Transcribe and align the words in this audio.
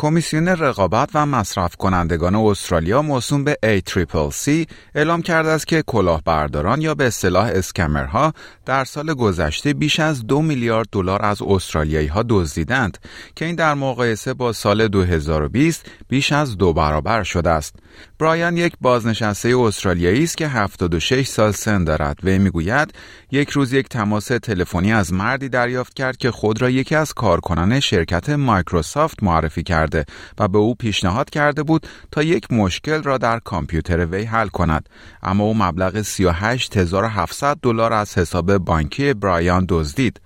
کمیسیون 0.00 0.48
رقابت 0.48 1.10
و 1.14 1.26
مصرف 1.26 1.76
کنندگان 1.76 2.34
استرالیا 2.34 3.02
موسوم 3.02 3.44
به 3.44 3.56
ACCC 3.64 4.66
اعلام 4.94 5.22
کرده 5.22 5.48
است 5.48 5.66
که 5.66 5.82
کلاهبرداران 5.82 6.80
یا 6.80 6.94
به 6.94 7.06
اصطلاح 7.06 7.46
اسکمرها 7.46 8.32
در 8.66 8.84
سال 8.84 9.14
گذشته 9.14 9.72
بیش 9.72 10.00
از 10.00 10.26
دو 10.26 10.42
میلیارد 10.42 10.88
دلار 10.92 11.24
از 11.24 11.42
استرالیایی 11.42 12.06
ها 12.06 12.24
دزدیدند 12.28 12.98
که 13.36 13.44
این 13.44 13.54
در 13.54 13.74
مقایسه 13.74 14.34
با 14.34 14.52
سال 14.52 14.88
2020 14.88 15.86
بیش 16.08 16.32
از 16.32 16.58
دو 16.58 16.72
برابر 16.72 17.22
شده 17.22 17.50
است. 17.50 17.74
برایان 18.18 18.56
یک 18.56 18.72
بازنشسته 18.80 19.58
استرالیایی 19.58 20.24
است 20.24 20.36
که 20.36 20.48
76 20.48 21.26
سال 21.26 21.52
سن 21.52 21.84
دارد 21.84 22.18
و 22.24 22.28
می‌گوید 22.28 22.94
یک 23.30 23.50
روز 23.50 23.72
یک 23.72 23.88
تماس 23.88 24.26
تلفنی 24.26 24.92
از 24.92 25.12
مردی 25.12 25.48
دریافت 25.48 25.94
کرد 25.94 26.16
که 26.16 26.30
خود 26.30 26.62
را 26.62 26.70
یکی 26.70 26.94
از 26.94 27.14
کارکنان 27.14 27.80
شرکت 27.80 28.30
مایکروسافت 28.30 29.22
معرفی 29.22 29.62
کرده 29.90 30.04
و 30.38 30.48
به 30.48 30.58
او 30.58 30.74
پیشنهاد 30.74 31.30
کرده 31.30 31.62
بود 31.62 31.86
تا 32.10 32.22
یک 32.22 32.52
مشکل 32.52 33.02
را 33.02 33.18
در 33.18 33.38
کامپیوتر 33.38 34.06
وی 34.06 34.24
حل 34.24 34.48
کند. 34.48 34.88
اما 35.22 35.44
او 35.44 35.54
مبلغ 35.54 36.02
38700 36.02 37.56
دلار 37.62 37.92
از 37.92 38.18
حساب 38.18 38.58
بانکی 38.58 39.14
برایان 39.14 39.66
دزدید. 39.68 40.20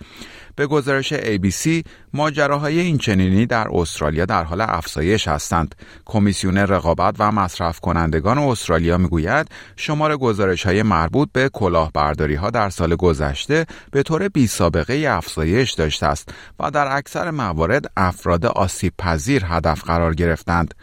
به 0.56 0.66
گزارش 0.66 1.14
ABC 1.14 1.86
ماجراهای 2.12 2.80
این 2.80 2.98
چنینی 2.98 3.46
در 3.46 3.66
استرالیا 3.70 4.24
در 4.24 4.44
حال 4.44 4.60
افزایش 4.60 5.28
هستند. 5.28 5.74
کمیسیون 6.04 6.58
رقابت 6.58 7.14
و 7.18 7.32
مصرف 7.32 7.80
کنندگان 7.80 8.38
استرالیا 8.38 8.98
می‌گوید 8.98 9.48
شمار 9.76 10.16
گزارش 10.16 10.66
های 10.66 10.82
مربوط 10.82 11.28
به 11.32 11.48
کلاهبرداری 11.48 12.34
ها 12.34 12.50
در 12.50 12.70
سال 12.70 12.96
گذشته 12.96 13.66
به 13.90 14.02
طور 14.02 14.28
بی 14.28 14.46
سابقه 14.46 15.06
افزایش 15.08 15.72
داشته 15.72 16.06
است 16.06 16.28
و 16.60 16.70
در 16.70 16.96
اکثر 16.96 17.30
موارد 17.30 17.90
افراد 17.96 18.46
آسیب 18.46 18.92
پذیر 18.98 19.44
هدف 19.48 19.84
قرار 19.84 20.14
گرفتند. 20.14 20.74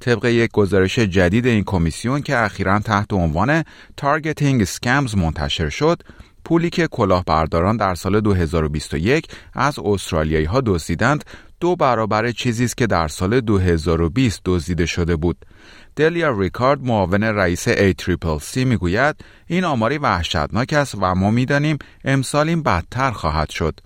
طبق 0.00 0.24
یک 0.24 0.50
گزارش 0.52 0.98
جدید 0.98 1.46
این 1.46 1.64
کمیسیون 1.64 2.22
که 2.22 2.36
اخیرا 2.38 2.78
تحت 2.78 3.12
عنوان 3.12 3.62
Targeting 4.00 4.64
Scams 4.64 5.16
منتشر 5.16 5.68
شد 5.68 6.02
پولی 6.46 6.70
که 6.70 6.86
کلاهبرداران 6.86 7.76
در 7.76 7.94
سال 7.94 8.20
2021 8.20 9.28
از 9.52 9.78
استرالیایی 9.78 10.44
ها 10.44 10.60
دزدیدند 10.60 11.24
دو 11.60 11.76
برابر 11.76 12.30
چیزی 12.30 12.64
است 12.64 12.76
که 12.76 12.86
در 12.86 13.08
سال 13.08 13.40
2020 13.40 14.40
دزدیده 14.44 14.86
شده 14.86 15.16
بود. 15.16 15.36
دلیا 15.96 16.38
ریکارد 16.38 16.82
معاون 16.82 17.22
رئیس 17.22 17.68
ACCC 17.68 18.56
می‌گوید 18.56 19.16
این 19.46 19.64
آماری 19.64 19.98
وحشتناک 19.98 20.72
است 20.72 20.94
و 21.00 21.14
ما 21.14 21.30
می‌دانیم 21.30 21.78
امسال 22.04 22.48
این 22.48 22.62
بدتر 22.62 23.10
خواهد 23.10 23.50
شد. 23.50 23.80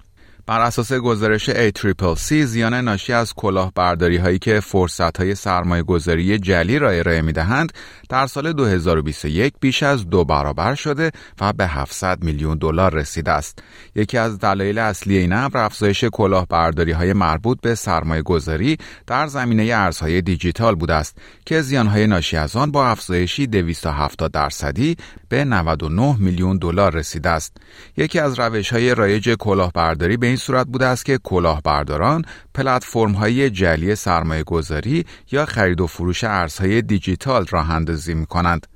بر 0.50 0.60
اساس 0.60 0.92
گزارش 0.92 1.50
ACCC 1.50 2.34
زیان 2.34 2.74
ناشی 2.74 3.12
از 3.12 3.34
کلاهبرداری 3.34 4.16
هایی 4.16 4.38
که 4.38 4.60
فرصت 4.60 5.16
های 5.16 5.34
سرمایه 5.34 5.82
گذاری 5.82 6.38
جلی 6.38 6.78
را 6.78 6.90
ارائه 6.90 7.22
می 7.22 7.32
دهند 7.32 7.72
در 8.08 8.26
سال 8.26 8.52
2021 8.52 9.54
بیش 9.60 9.82
از 9.82 10.10
دو 10.10 10.24
برابر 10.24 10.74
شده 10.74 11.10
و 11.40 11.52
به 11.52 11.66
700 11.66 12.24
میلیون 12.24 12.58
دلار 12.58 12.94
رسیده 12.94 13.30
است. 13.30 13.62
یکی 13.94 14.18
از 14.18 14.38
دلایل 14.38 14.78
اصلی 14.78 15.16
این 15.16 15.32
امر 15.32 15.56
افزایش 15.56 16.04
کلاهبرداری 16.04 16.92
های 16.92 17.12
مربوط 17.12 17.60
به 17.60 17.74
سرمایه 17.74 18.22
گذاری 18.22 18.76
در 19.06 19.26
زمینه 19.26 19.62
ارزهای 19.62 20.22
دیجیتال 20.22 20.74
بوده 20.74 20.94
است 20.94 21.18
که 21.46 21.60
زیان 21.62 21.86
های 21.86 22.06
ناشی 22.06 22.36
از 22.36 22.56
آن 22.56 22.70
با 22.70 22.88
افزایشی 22.88 23.46
270 23.46 24.32
درصدی 24.32 24.96
به 25.28 25.44
99 25.44 26.16
میلیون 26.18 26.56
دلار 26.56 26.94
رسیده 26.94 27.28
است. 27.28 27.56
یکی 27.96 28.18
از 28.18 28.38
روش 28.38 28.72
های 28.72 28.94
رایج 28.94 29.34
کلاهبرداری 29.34 30.16
به 30.16 30.26
این 30.26 30.36
صورت 30.40 30.66
بوده 30.66 30.86
است 30.86 31.04
که 31.04 31.18
کلاهبرداران 31.18 32.24
پلتفرم 32.54 33.12
های 33.12 33.50
جلی 33.50 33.94
سرمایه 33.94 34.42
گذاری 34.42 35.04
یا 35.32 35.44
خرید 35.46 35.80
و 35.80 35.86
فروش 35.86 36.24
ارزهای 36.24 36.82
دیجیتال 36.82 37.46
راه 37.50 37.70
اندازی 37.70 38.14
می 38.14 38.26
کنند. 38.26 38.66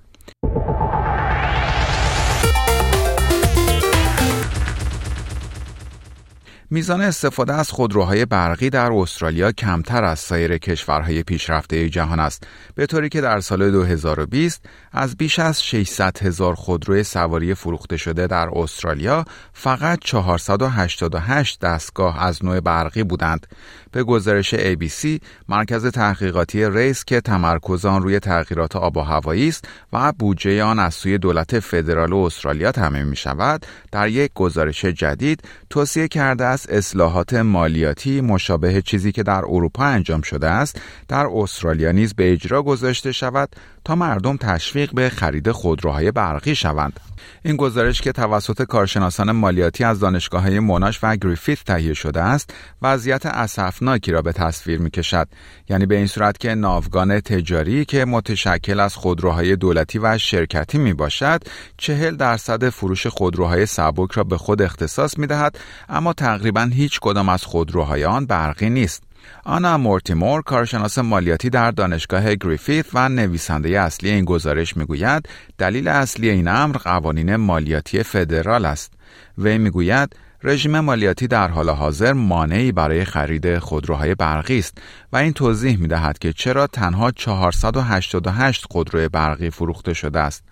میزان 6.70 7.00
استفاده 7.00 7.54
از 7.54 7.70
خودروهای 7.70 8.24
برقی 8.24 8.70
در 8.70 8.92
استرالیا 8.92 9.52
کمتر 9.52 10.04
از 10.04 10.18
سایر 10.18 10.58
کشورهای 10.58 11.22
پیشرفته 11.22 11.88
جهان 11.88 12.20
است. 12.20 12.46
به 12.74 12.86
طوری 12.86 13.08
که 13.08 13.20
در 13.20 13.40
سال 13.40 13.70
2020 13.70 14.62
از 14.92 15.16
بیش 15.16 15.38
از 15.38 15.64
600 15.64 16.18
هزار 16.22 16.54
خودروی 16.54 17.02
سواری 17.02 17.54
فروخته 17.54 17.96
شده 17.96 18.26
در 18.26 18.48
استرالیا 18.52 19.24
فقط 19.52 19.98
488 20.04 21.60
دستگاه 21.60 22.22
از 22.22 22.44
نوع 22.44 22.60
برقی 22.60 23.02
بودند. 23.02 23.46
به 23.92 24.04
گزارش 24.04 24.54
ABC 24.54 25.22
مرکز 25.48 25.86
تحقیقاتی 25.86 26.70
ریس 26.70 27.04
که 27.04 27.20
تمرکز 27.20 27.84
آن 27.84 28.02
روی 28.02 28.18
تغییرات 28.18 28.76
آب 28.76 28.96
و 28.96 29.00
هوایی 29.00 29.48
است 29.48 29.64
و 29.92 30.12
بودجه 30.12 30.62
آن 30.62 30.78
از 30.78 30.94
سوی 30.94 31.18
دولت 31.18 31.60
فدرال 31.60 32.12
استرالیا 32.12 32.72
تامین 32.72 33.02
می 33.02 33.16
شود 33.16 33.66
در 33.92 34.08
یک 34.08 34.30
گزارش 34.34 34.84
جدید 34.84 35.42
توصیه 35.70 36.08
کرده 36.08 36.44
است 36.54 36.70
اصلاحات 36.70 37.34
مالیاتی 37.34 38.20
مشابه 38.20 38.82
چیزی 38.82 39.12
که 39.12 39.22
در 39.22 39.44
اروپا 39.44 39.84
انجام 39.84 40.22
شده 40.22 40.48
است 40.48 40.80
در 41.08 41.26
استرالیا 41.34 41.92
نیز 41.92 42.14
به 42.14 42.32
اجرا 42.32 42.62
گذاشته 42.62 43.12
شود 43.12 43.48
تا 43.84 43.94
مردم 43.94 44.36
تشویق 44.36 44.94
به 44.94 45.08
خرید 45.08 45.50
خودروهای 45.50 46.12
برقی 46.12 46.54
شوند. 46.54 47.00
این 47.44 47.56
گزارش 47.56 48.00
که 48.00 48.12
توسط 48.12 48.62
کارشناسان 48.62 49.32
مالیاتی 49.32 49.84
از 49.84 50.00
دانشگاه 50.00 50.42
های 50.42 50.58
موناش 50.58 50.98
و 51.02 51.16
گریفیت 51.16 51.64
تهیه 51.64 51.94
شده 51.94 52.20
است 52.20 52.54
وضعیت 52.82 53.26
اسفناکی 53.26 54.12
را 54.12 54.22
به 54.22 54.32
تصویر 54.32 54.78
می 54.78 54.90
کشد 54.90 55.28
یعنی 55.68 55.86
به 55.86 55.96
این 55.96 56.06
صورت 56.06 56.38
که 56.38 56.54
ناوگان 56.54 57.20
تجاری 57.20 57.84
که 57.84 58.04
متشکل 58.04 58.80
از 58.80 58.96
خودروهای 58.96 59.56
دولتی 59.56 59.98
و 59.98 60.18
شرکتی 60.18 60.78
می 60.78 60.94
باشد 60.94 61.42
چهل 61.76 62.16
درصد 62.16 62.68
فروش 62.68 63.06
خودروهای 63.06 63.66
سبک 63.66 64.12
را 64.12 64.24
به 64.24 64.36
خود 64.36 64.62
اختصاص 64.62 65.18
می 65.18 65.26
دهد 65.26 65.58
اما 65.88 66.12
تقریبا 66.12 66.70
هیچ 66.72 67.00
کدام 67.00 67.28
از 67.28 67.44
خودروهای 67.44 68.04
آن 68.04 68.26
برقی 68.26 68.70
نیست. 68.70 69.02
آنا 69.44 69.78
مورتیمور 69.78 70.42
کارشناس 70.42 70.98
مالیاتی 70.98 71.50
در 71.50 71.70
دانشگاه 71.70 72.34
گریفیت 72.34 72.86
و 72.94 73.08
نویسنده 73.08 73.80
اصلی 73.80 74.10
این 74.10 74.24
گزارش 74.24 74.76
می‌گوید 74.76 75.28
دلیل 75.58 75.88
اصلی 75.88 76.30
این 76.30 76.48
امر 76.48 76.76
قوانین 76.76 77.36
مالیاتی 77.36 78.02
فدرال 78.02 78.64
است. 78.64 78.92
وی 79.38 79.58
می‌گوید 79.58 80.16
رژیم 80.46 80.80
مالیاتی 80.80 81.26
در 81.26 81.48
حال 81.48 81.70
حاضر 81.70 82.12
مانعی 82.12 82.72
برای 82.72 83.04
خرید 83.04 83.58
خودروهای 83.58 84.14
برقی 84.14 84.58
است 84.58 84.78
و 85.12 85.16
این 85.16 85.32
توضیح 85.32 85.76
می 85.78 85.88
دهد 85.88 86.18
که 86.18 86.32
چرا 86.32 86.66
تنها 86.66 87.10
488 87.10 88.66
خودروی 88.70 89.08
برقی 89.08 89.50
فروخته 89.50 89.94
شده 89.94 90.20
است. 90.20 90.44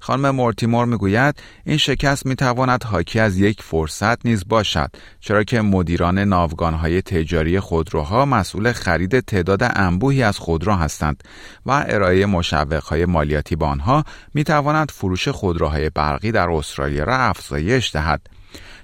خانم 0.00 0.30
مورتیمور 0.30 0.84
می‌گوید 0.84 1.42
این 1.64 1.76
شکست 1.76 2.26
می 2.26 2.34
تواند 2.34 2.84
حاکی 2.84 3.20
از 3.20 3.38
یک 3.38 3.62
فرصت 3.62 4.26
نیز 4.26 4.48
باشد 4.48 4.90
چرا 5.20 5.44
که 5.44 5.60
مدیران 5.60 6.18
ناوگانهای 6.18 7.02
تجاری 7.02 7.60
خودروها 7.60 8.24
مسئول 8.24 8.72
خرید 8.72 9.20
تعداد 9.20 9.62
انبوهی 9.62 10.22
از 10.22 10.38
خودرو 10.38 10.72
هستند 10.74 11.24
و 11.66 11.84
ارائه 11.88 12.26
مشوقهای 12.26 13.04
مالیاتی 13.04 13.56
به 13.56 13.66
آنها 13.66 14.04
می 14.34 14.44
تواند 14.44 14.90
فروش 14.90 15.28
خودروهای 15.28 15.90
برقی 15.90 16.32
در 16.32 16.50
استرالیا 16.50 17.04
را 17.04 17.16
افزایش 17.16 17.92
دهد. 17.92 18.39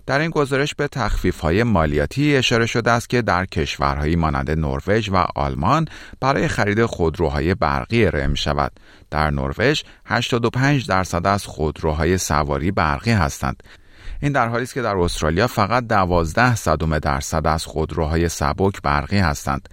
در 0.06 0.18
این 0.20 0.30
گزارش 0.30 0.74
به 0.74 0.88
تخفیف 0.88 1.40
های 1.40 1.62
مالیاتی 1.62 2.36
اشاره 2.36 2.66
شده 2.66 2.90
است 2.90 3.08
که 3.08 3.22
در 3.22 3.44
کشورهایی 3.44 4.16
مانند 4.16 4.50
نروژ 4.50 5.08
و 5.12 5.16
آلمان 5.34 5.88
برای 6.20 6.48
خرید 6.48 6.86
خودروهای 6.86 7.54
برقی 7.54 8.06
ارائه 8.06 8.34
شود. 8.34 8.72
در 9.10 9.30
نروژ 9.30 9.82
85 10.04 10.86
درصد 10.86 11.26
از 11.26 11.46
خودروهای 11.46 12.18
سواری 12.18 12.70
برقی 12.70 13.10
هستند. 13.10 13.62
این 14.20 14.32
در 14.32 14.48
حالی 14.48 14.62
است 14.62 14.74
که 14.74 14.82
در 14.82 14.96
استرالیا 14.96 15.46
فقط 15.46 15.86
12 15.86 16.54
صدم 16.54 16.98
درصد 16.98 17.46
از 17.46 17.66
خودروهای 17.66 18.28
سبک 18.28 18.82
برقی 18.82 19.18
هستند. 19.18 19.68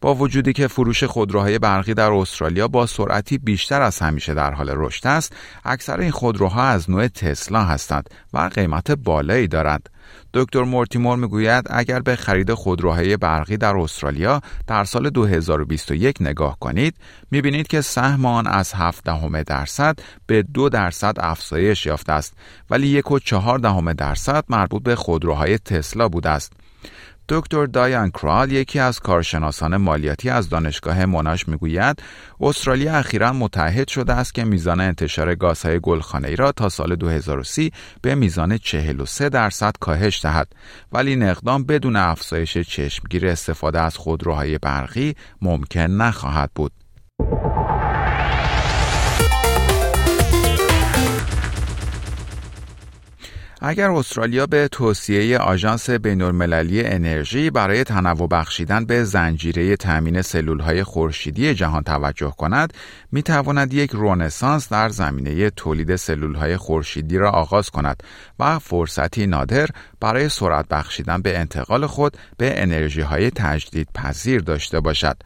با 0.00 0.14
وجودی 0.14 0.52
که 0.52 0.68
فروش 0.68 1.04
خودروهای 1.04 1.58
برقی 1.58 1.94
در 1.94 2.12
استرالیا 2.12 2.68
با 2.68 2.86
سرعتی 2.86 3.38
بیشتر 3.38 3.82
از 3.82 3.98
همیشه 3.98 4.34
در 4.34 4.54
حال 4.54 4.70
رشد 4.74 5.06
است، 5.06 5.32
اکثر 5.64 6.00
این 6.00 6.10
خودروها 6.10 6.62
از 6.62 6.90
نوع 6.90 7.08
تسلا 7.08 7.64
هستند 7.64 8.10
و 8.32 8.50
قیمت 8.54 8.90
بالایی 8.90 9.48
دارند. 9.48 9.88
دکتر 10.34 10.62
مورتیمور 10.62 11.16
می‌گوید 11.16 11.64
اگر 11.70 12.00
به 12.00 12.16
خرید 12.16 12.54
خودروهای 12.54 13.16
برقی 13.16 13.56
در 13.56 13.76
استرالیا 13.76 14.40
در 14.66 14.84
سال 14.84 15.10
2021 15.10 16.16
نگاه 16.20 16.56
کنید 16.60 16.94
می‌بینید 17.30 17.66
که 17.66 17.80
سهم 17.80 18.26
آن 18.26 18.46
از 18.46 18.72
7 18.74 19.04
دهم 19.04 19.42
درصد 19.42 19.98
به 20.26 20.42
2 20.42 20.68
درصد 20.68 21.14
افزایش 21.18 21.86
یافته 21.86 22.12
است 22.12 22.34
ولی 22.70 22.88
یک 22.88 23.10
و 23.10 23.18
چهار 23.18 23.58
دهم 23.58 23.92
درصد 23.92 24.44
مربوط 24.48 24.82
به 24.82 24.96
خودروهای 24.96 25.58
تسلا 25.58 26.08
بوده 26.08 26.28
است. 26.28 26.52
دکتر 27.28 27.66
دایان 27.66 28.10
کرال 28.10 28.52
یکی 28.52 28.78
از 28.78 29.00
کارشناسان 29.00 29.76
مالیاتی 29.76 30.30
از 30.30 30.48
دانشگاه 30.48 31.06
موناش 31.06 31.48
می‌گوید 31.48 32.02
استرالیا 32.40 32.94
اخیرا 32.94 33.32
متحد 33.32 33.88
شده 33.88 34.12
است 34.12 34.34
که 34.34 34.44
میزان 34.44 34.80
انتشار 34.80 35.34
گازهای 35.34 35.80
گلخانه‌ای 35.82 36.36
را 36.36 36.52
تا 36.52 36.68
سال 36.68 36.96
2030 36.96 37.72
به 38.02 38.14
میزان 38.14 38.58
43 38.58 39.28
درصد 39.28 39.74
کاهش 39.80 40.24
دهد. 40.24 40.52
ولی 40.92 41.10
این 41.10 41.22
اقدام 41.22 41.64
بدون 41.64 41.96
افزایش 41.96 42.58
چشمگیر 42.58 43.26
استفاده 43.26 43.80
از 43.80 43.96
خودروهای 43.96 44.58
برقی 44.58 45.14
ممکن 45.42 45.80
نخواهد 45.80 46.50
بود. 46.54 46.72
اگر 53.60 53.90
استرالیا 53.90 54.46
به 54.46 54.68
توصیه 54.68 55.38
آژانس 55.38 55.90
بین‌المللی 55.90 56.84
انرژی 56.84 57.50
برای 57.50 57.84
تنوع 57.84 58.28
بخشیدن 58.28 58.84
به 58.84 59.04
زنجیره 59.04 59.76
تامین 59.76 60.22
سلولهای 60.22 60.82
خورشیدی 60.82 61.54
جهان 61.54 61.82
توجه 61.82 62.30
کند، 62.30 62.72
می 63.12 63.22
تواند 63.22 63.74
یک 63.74 63.90
رونسانس 63.90 64.68
در 64.68 64.88
زمینه 64.88 65.50
تولید 65.50 65.96
سلولهای 65.96 66.56
خورشیدی 66.56 67.18
را 67.18 67.30
آغاز 67.30 67.70
کند 67.70 68.02
و 68.38 68.58
فرصتی 68.58 69.26
نادر 69.26 69.68
برای 70.00 70.28
سرعت 70.28 70.68
بخشیدن 70.68 71.22
به 71.22 71.38
انتقال 71.38 71.86
خود 71.86 72.16
به 72.36 72.62
انرژی 72.62 73.00
های 73.00 73.30
تجدید 73.30 73.88
پذیر 73.94 74.40
داشته 74.40 74.80
باشد. 74.80 75.16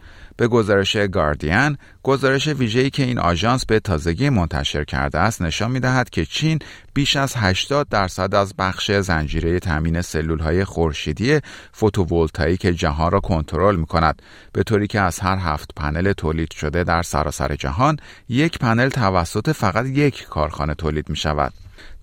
به 0.43 0.49
گزارش 0.49 0.97
گاردین 0.97 1.77
گزارش 2.03 2.49
ویژه‌ای 2.49 2.91
که 2.91 3.03
این 3.03 3.19
آژانس 3.19 3.67
به 3.67 3.81
تازگی 3.81 4.29
منتشر 4.29 4.85
کرده 4.85 5.19
است 5.19 5.43
نشان 5.43 5.71
می‌دهد 5.71 6.11
که 6.11 6.25
چین 6.25 6.59
بیش 6.95 7.17
از 7.17 7.35
80 7.37 7.89
درصد 7.89 8.35
از 8.35 8.55
بخش 8.59 8.91
زنجیره 8.91 9.61
تامین 9.61 10.03
سلول‌های 10.03 10.65
خورشیدی 10.65 11.41
فوتوولتاییک 11.73 12.61
جهان 12.61 13.11
را 13.11 13.21
کنترل 13.21 13.77
می‌کند. 13.77 14.23
به 14.53 14.63
طوری 14.63 14.87
که 14.87 15.01
از 15.01 15.21
هر 15.21 15.37
هفت 15.37 15.71
پنل 15.77 16.13
تولید 16.13 16.53
شده 16.53 16.85
در 16.85 17.03
سراسر 17.03 17.57
جهان 17.57 17.97
یک 18.29 18.59
پنل 18.59 18.89
توسط 18.89 19.51
فقط 19.51 19.87
یک 19.87 20.27
کارخانه 20.27 20.75
تولید 20.75 21.09
می‌شود. 21.09 21.53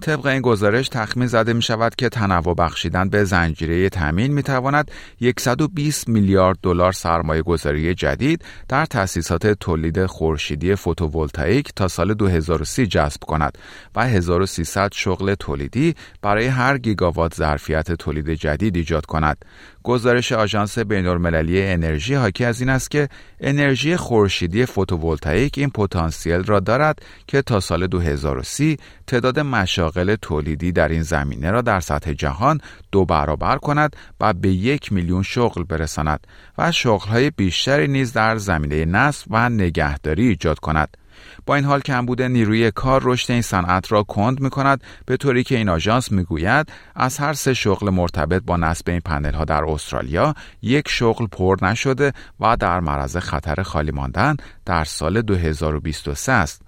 طبق 0.01 0.25
این 0.25 0.41
گزارش 0.41 0.89
تخمین 0.89 1.27
زده 1.27 1.53
می 1.53 1.61
شود 1.61 1.95
که 1.95 2.09
تنوع 2.09 2.55
بخشیدن 2.55 3.09
به 3.09 3.23
زنجیره 3.23 3.89
تامین 3.89 4.33
می 4.33 4.43
تواند 4.43 4.91
120 5.39 6.09
میلیارد 6.09 6.57
دلار 6.63 6.91
سرمایه 6.91 7.41
گذاری 7.41 7.93
جدید 7.93 8.45
در 8.67 8.85
تأسیسات 8.85 9.47
تولید 9.47 10.05
خورشیدی 10.05 10.75
فوتوولتائیک 10.75 11.71
تا 11.75 11.87
سال 11.87 12.13
2030 12.13 12.87
جذب 12.87 13.21
کند 13.21 13.57
و 13.95 14.07
1300 14.07 14.89
شغل 14.93 15.35
تولیدی 15.35 15.95
برای 16.21 16.47
هر 16.47 16.77
گیگاوات 16.77 17.35
ظرفیت 17.35 17.91
تولید 17.91 18.29
جدید 18.29 18.75
ایجاد 18.75 19.05
کند. 19.05 19.45
گزارش 19.83 20.31
آژانس 20.31 20.79
بین‌المللی 20.79 21.61
انرژی 21.61 22.13
حاکی 22.13 22.45
از 22.45 22.59
این 22.59 22.69
است 22.69 22.91
که 22.91 23.09
انرژی 23.39 23.95
خورشیدی 23.95 24.65
فوتوولتائیک 24.65 25.57
این 25.57 25.69
پتانسیل 25.69 26.43
را 26.43 26.59
دارد 26.59 26.99
که 27.27 27.41
تا 27.41 27.59
سال 27.59 27.87
2030 27.87 28.77
تعداد 29.07 29.39
مشاغل 29.89 30.15
تولیدی 30.15 30.71
در 30.71 30.87
این 30.87 31.01
زمینه 31.01 31.51
را 31.51 31.61
در 31.61 31.79
سطح 31.79 32.13
جهان 32.13 32.61
دو 32.91 33.05
برابر 33.05 33.57
کند 33.57 33.95
و 34.19 34.33
به 34.33 34.49
یک 34.49 34.93
میلیون 34.93 35.23
شغل 35.23 35.63
برساند 35.63 36.27
و 36.57 36.71
شغلهای 36.71 37.29
بیشتری 37.29 37.87
نیز 37.87 38.13
در 38.13 38.37
زمینه 38.37 38.85
نصب 38.85 39.27
و 39.29 39.49
نگهداری 39.49 40.27
ایجاد 40.27 40.59
کند. 40.59 40.97
با 41.45 41.55
این 41.55 41.65
حال 41.65 41.81
کمبود 41.81 42.21
نیروی 42.21 42.71
کار 42.71 43.01
رشد 43.03 43.31
این 43.31 43.41
صنعت 43.41 43.91
را 43.91 44.03
کند 44.03 44.39
می 44.39 44.49
کند 44.49 44.83
به 45.05 45.17
طوری 45.17 45.43
که 45.43 45.57
این 45.57 45.69
آژانس 45.69 46.11
می‌گوید 46.11 46.71
از 46.95 47.17
هر 47.17 47.33
سه 47.33 47.53
شغل 47.53 47.89
مرتبط 47.89 48.43
با 48.45 48.57
نصب 48.57 48.89
این 48.89 48.99
پنل 48.99 49.33
ها 49.33 49.45
در 49.45 49.63
استرالیا 49.63 50.33
یک 50.61 50.89
شغل 50.89 51.27
پر 51.27 51.55
نشده 51.61 52.13
و 52.39 52.57
در 52.57 52.79
معرض 52.79 53.17
خطر 53.17 53.63
خالی 53.63 53.91
ماندن 53.91 54.35
در 54.65 54.83
سال 54.83 55.21
2023 55.21 56.31
است. 56.31 56.61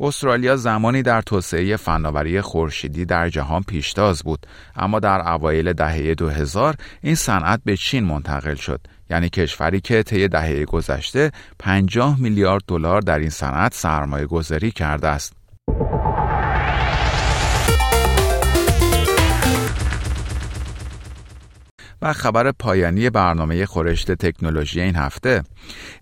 استرالیا 0.00 0.56
زمانی 0.56 1.02
در 1.02 1.22
توسعه 1.22 1.76
فناوری 1.76 2.40
خورشیدی 2.40 3.04
در 3.04 3.28
جهان 3.28 3.62
پیشتاز 3.62 4.22
بود 4.22 4.46
اما 4.76 5.00
در 5.00 5.28
اوایل 5.28 5.72
دهه 5.72 6.14
2000 6.14 6.74
این 7.02 7.14
صنعت 7.14 7.60
به 7.64 7.76
چین 7.76 8.04
منتقل 8.04 8.54
شد 8.54 8.80
یعنی 9.10 9.28
کشوری 9.28 9.80
که 9.80 10.02
طی 10.02 10.28
دهه 10.28 10.64
گذشته 10.64 11.30
50 11.58 12.20
میلیارد 12.20 12.62
دلار 12.68 13.00
در 13.00 13.18
این 13.18 13.30
صنعت 13.30 13.74
سرمایه 13.74 14.26
گذاری 14.26 14.70
کرده 14.70 15.08
است. 15.08 15.32
و 22.02 22.12
خبر 22.12 22.52
پایانی 22.52 23.10
برنامه 23.10 23.66
خورشت 23.66 24.12
تکنولوژی 24.12 24.80
این 24.80 24.96
هفته. 24.96 25.42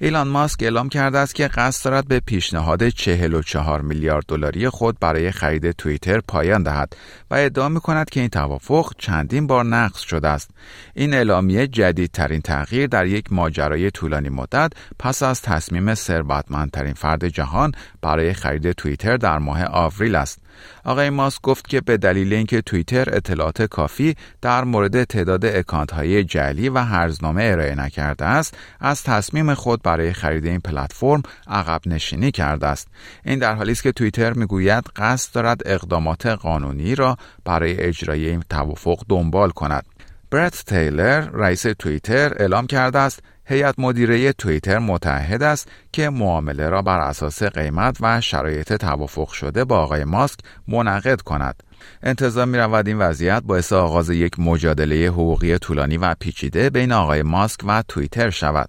ایلان 0.00 0.28
ماسک 0.28 0.62
اعلام 0.62 0.88
کرده 0.88 1.18
است 1.18 1.34
که 1.34 1.48
قصد 1.48 1.84
دارد 1.84 2.08
به 2.08 2.20
پیشنهاد 2.20 2.88
44 2.88 3.80
میلیارد 3.80 4.24
دلاری 4.28 4.68
خود 4.68 4.98
برای 5.00 5.30
خرید 5.30 5.70
توییتر 5.70 6.20
پایان 6.20 6.62
دهد 6.62 6.96
و 7.30 7.34
ادعا 7.34 7.68
می 7.68 7.80
کند 7.80 8.10
که 8.10 8.20
این 8.20 8.28
توافق 8.28 8.92
چندین 8.98 9.46
بار 9.46 9.64
نقض 9.64 10.00
شده 10.00 10.28
است. 10.28 10.50
این 10.94 11.14
اعلامیه 11.14 11.66
جدیدترین 11.66 12.40
تغییر 12.40 12.86
در 12.86 13.06
یک 13.06 13.32
ماجرای 13.32 13.90
طولانی 13.90 14.28
مدت 14.28 14.72
پس 14.98 15.22
از 15.22 15.42
تصمیم 15.42 15.94
ثروتمندترین 15.94 16.94
فرد 16.94 17.28
جهان 17.28 17.72
برای 18.02 18.32
خرید 18.32 18.72
توییتر 18.72 19.16
در 19.16 19.38
ماه 19.38 19.64
آوریل 19.64 20.14
است. 20.14 20.38
آقای 20.84 21.10
ماسک 21.10 21.43
گفت 21.43 21.69
که 21.69 21.81
به 21.81 21.96
دلیل 21.96 22.32
اینکه 22.32 22.60
توییتر 22.60 23.14
اطلاعات 23.16 23.62
کافی 23.62 24.16
در 24.43 24.64
مورد 24.64 25.05
تعداد 25.05 25.44
اکانت 25.46 25.90
های 25.90 26.25
جعلی 26.25 26.69
و 26.69 26.78
هرزنامه 26.78 27.43
ارائه 27.44 27.75
نکرده 27.75 28.25
است 28.25 28.56
از 28.81 29.02
تصمیم 29.02 29.55
خود 29.55 29.82
برای 29.82 30.12
خرید 30.12 30.46
این 30.46 30.60
پلتفرم 30.60 31.22
عقب 31.46 31.81
نشینی 31.87 32.31
کرده 32.31 32.66
است. 32.66 32.88
این 33.25 33.38
در 33.38 33.55
حالی 33.55 33.72
است 33.72 33.82
که 33.82 33.93
توییتر 33.93 34.32
می‌گوید 34.32 34.84
قصد 34.96 35.34
دارد 35.34 35.62
اقدامات 35.66 36.26
قانونی 36.26 36.94
را 36.94 37.16
برای 37.44 37.81
اجرای 37.81 38.28
این 38.28 38.44
توافق 38.50 39.04
دنبال 39.09 39.50
کند. 39.50 39.85
برت 40.30 40.64
تیلر 40.66 41.20
رئیس 41.20 41.62
توییتر 41.62 42.32
اعلام 42.37 42.66
کرده 42.66 42.99
است 42.99 43.23
هیئت 43.44 43.75
مدیره 43.78 44.32
توییتر 44.32 44.78
متحد 44.78 45.42
است 45.42 45.68
که 45.92 46.11
معامله 46.11 46.68
را 46.68 46.82
بر 46.82 47.00
اساس 47.00 47.42
قیمت 47.42 47.97
و 48.00 48.20
شرایط 48.20 48.73
توافق 48.73 49.28
شده 49.28 49.64
با 49.64 49.78
آقای 49.78 50.04
ماسک 50.04 50.38
منعقد 50.68 51.20
کند. 51.20 51.62
انتظار 52.02 52.47
می 52.47 52.58
رود 52.58 52.88
این 52.88 52.99
وضعیت 52.99 53.42
باعث 53.42 53.73
آغاز 53.73 54.11
یک 54.11 54.40
مجادله 54.40 55.06
حقوقی 55.06 55.58
طولانی 55.58 55.97
و 55.97 56.14
پیچیده 56.14 56.70
بین 56.70 56.92
آقای 56.92 57.23
ماسک 57.23 57.61
و 57.66 57.82
توییتر 57.88 58.30
شود. 58.30 58.68